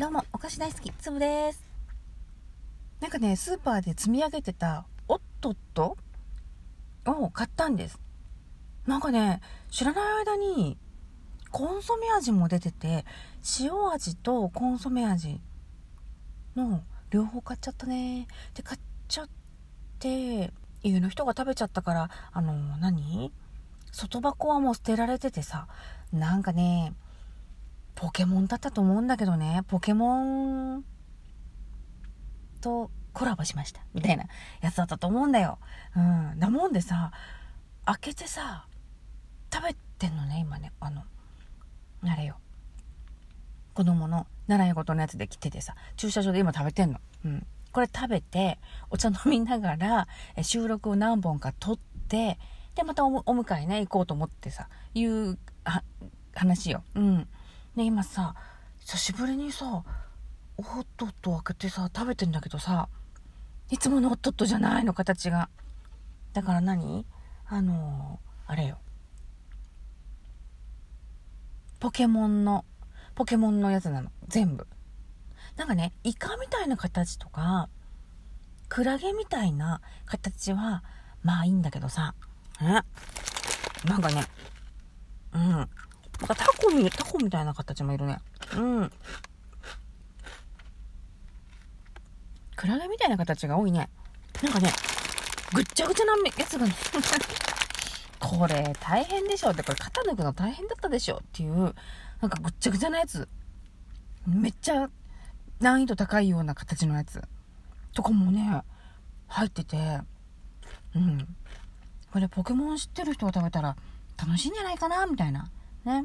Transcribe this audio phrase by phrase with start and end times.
[0.00, 1.62] どうも、お菓子大好き、つぶです。
[3.00, 5.98] なんかね、スーパーで積み上げてた、おっとっと
[7.04, 8.00] を買ったんです。
[8.86, 10.78] なんかね、知らない間に、
[11.50, 13.04] コンソメ味も出てて、
[13.60, 15.38] 塩味とコンソメ味
[16.56, 18.26] の両方買っちゃったね。
[18.54, 19.28] で、買っちゃっ
[19.98, 20.50] て、
[20.82, 23.30] 家の人が食べちゃったから、あの、何？
[23.92, 25.68] 外箱はもう捨てられててさ、
[26.10, 26.94] なんかね、
[28.00, 30.84] ポケモンだったと思うんだけどね、ポケモン
[32.62, 33.82] とコラボしました。
[33.92, 34.24] みたいな
[34.62, 35.58] やつだったと思うんだよ。
[35.94, 36.38] うん。
[36.38, 37.12] だもんでさ、
[37.84, 38.64] 開けてさ、
[39.52, 40.72] 食べてんのね、今ね。
[40.80, 41.02] あの、
[42.02, 42.38] あれよ。
[43.74, 47.00] 子供の習い事のやつで来ててさ、駐車場で今食べてんの。
[47.26, 47.46] うん。
[47.70, 48.58] これ食べて、
[48.88, 50.08] お茶飲みながら、
[50.40, 51.78] 収録を何本か撮っ
[52.08, 52.38] て、
[52.74, 55.38] で、またお迎えね、行こうと思ってさ、いう
[56.34, 56.82] 話よ。
[56.94, 57.28] うん。
[57.80, 58.34] で、今さ、
[58.80, 59.82] 久しぶりにさ、
[60.58, 62.90] おっとっと開けてさ、食べてんだけどさ、
[63.70, 65.48] いつものおっとっとじゃないの、形が。
[66.34, 67.06] だから何？
[67.46, 68.78] あのーあれよ。
[71.78, 72.66] ポケモンの、
[73.14, 74.12] ポケモンのやつなの。
[74.28, 74.66] 全部。
[75.56, 77.70] なんかね、イカみたいな形とか、
[78.68, 80.84] クラゲみたいな形は、
[81.22, 82.14] まあいいんだけどさ、
[82.60, 82.82] ね。
[83.86, 84.26] なんかね、
[85.32, 85.70] うん。
[86.26, 88.18] タコみ、タコみたいな形もいるね。
[88.56, 88.92] うん。
[92.56, 93.88] クラゲみたいな形が多いね。
[94.42, 94.70] なんかね、
[95.54, 96.74] ぐっちゃぐちゃなやつがね、
[98.20, 101.74] これ大変でしょって、これ型抜くの大変だったでしょっていう、
[102.20, 103.28] なんかぐっちゃぐちゃなやつ。
[104.26, 104.90] めっちゃ
[105.58, 107.22] 難易度高いような形のやつ。
[107.94, 108.62] とかもね、
[109.26, 110.00] 入ってて、
[110.94, 111.36] うん。
[112.12, 113.76] これポケモン知ってる人が食べたら
[114.18, 115.50] 楽しいんじゃないかなみたいな。
[115.84, 116.04] ね。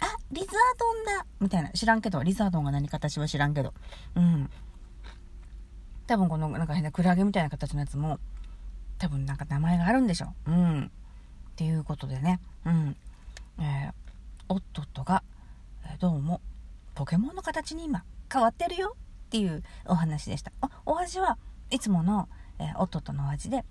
[0.00, 1.70] あ、リザードンだみたいな。
[1.70, 3.74] 知らんけど、リザードンが何形は知らんけど。
[4.14, 4.50] うん。
[6.06, 8.18] 多分このなんか変なクラゲみたいな形のやつも、
[8.98, 10.32] 多分なんか名前があるんでしょ。
[10.46, 10.84] ううん。
[10.84, 10.90] っ
[11.56, 12.40] ていうことでね。
[12.64, 12.96] うん。
[13.58, 13.92] えー、
[14.48, 15.22] おっとっとが、
[15.84, 16.40] えどうも、
[16.94, 20.52] ポケモンの形に今変わってるよっていうお話でした。
[20.60, 21.38] あお味は
[21.70, 23.64] いつもの、えーおっとっとのお味で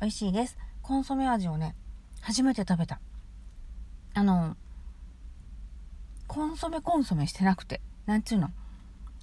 [0.00, 0.56] 美味しいです。
[0.82, 1.74] コンソメ味をね、
[2.20, 3.00] 初めて食べた。
[4.14, 4.56] あの、
[6.36, 8.50] コンソメコンソメしてなくて、なんちゅうの？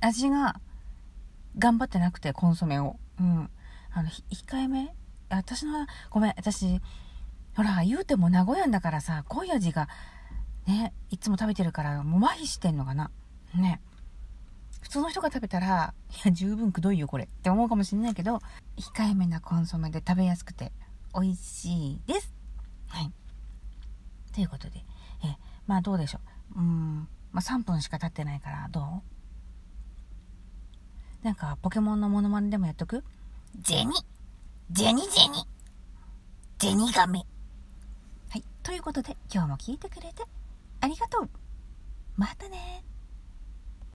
[0.02, 0.60] 味が
[1.60, 2.96] 頑張ってなくて、コンソメを。
[3.20, 3.52] うん。
[3.92, 4.96] あの、控えめ
[5.30, 6.82] 私の、ごめん、私、
[7.56, 9.90] ほら、言うても名古屋んだからさ、濃い味が、
[10.66, 13.12] ね、いつも食べてるから、もう麻痺してんのかな？
[13.54, 13.80] ね。
[14.82, 17.26] 普通の人が食べたら、いや、十分くどいよ、これ。
[17.26, 18.42] って思うかもしんないけど、
[18.76, 20.72] 控えめなコンソメで食べやすくて、
[21.14, 22.34] 美味しいです。
[22.88, 23.12] はい。
[24.34, 24.84] ということで、
[25.24, 25.38] え
[25.68, 26.22] まあどうでしょう？
[26.56, 28.86] うん、まあ3分しか経ってないから、どう？
[31.26, 33.04] なんか、ポケモンのモノマネでもやっとく？
[33.62, 33.94] ゼニ、
[34.72, 35.46] ゼニゼニ、
[36.58, 37.26] ゼニガメ。
[38.30, 38.44] はい。
[38.62, 40.24] ということで、今日も聞いてくれて、
[40.82, 41.30] ありがとう。
[42.18, 42.84] またね